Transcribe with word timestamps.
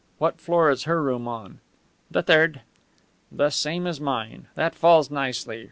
What 0.17 0.41
floor 0.41 0.71
is 0.71 0.85
her 0.85 0.99
room 0.99 1.27
on?" 1.27 1.59
"The 2.09 2.23
third." 2.23 2.61
"The 3.31 3.51
same 3.51 3.85
as 3.85 4.01
mine. 4.01 4.47
That 4.55 4.73
falls 4.73 5.11
nicely. 5.11 5.59